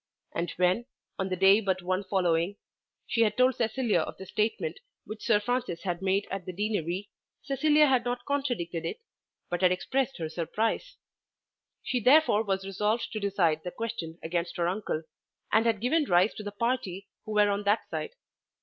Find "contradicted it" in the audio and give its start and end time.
8.25-8.99